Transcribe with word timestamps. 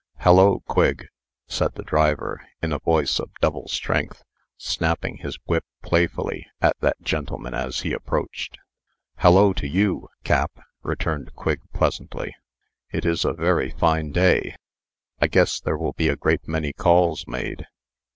"Hallo, 0.21 0.61
Quigg!" 0.61 1.07
said 1.45 1.75
the 1.75 1.83
driver, 1.83 2.43
in 2.59 2.73
a 2.73 2.79
voice 2.79 3.19
of 3.19 3.29
double 3.39 3.67
strength, 3.67 4.23
snapping 4.57 5.17
his 5.17 5.37
whip 5.45 5.63
playfully 5.83 6.47
at 6.59 6.75
that 6.79 6.99
gentleman 7.03 7.53
as 7.53 7.81
he 7.81 7.93
approached. 7.93 8.57
"Hallo 9.17 9.53
to 9.53 9.67
you, 9.67 10.07
Cap," 10.23 10.59
returned 10.81 11.35
Quigg, 11.35 11.59
pleasantly. 11.71 12.35
"It 12.89 13.05
is 13.05 13.23
a 13.23 13.33
very 13.33 13.69
fine 13.69 14.11
day. 14.11 14.55
I 15.21 15.27
guess 15.27 15.59
there 15.59 15.77
will 15.77 15.93
be 15.93 16.07
a 16.07 16.15
great 16.15 16.47
many 16.47 16.73
calls 16.73 17.27
made." 17.27 17.67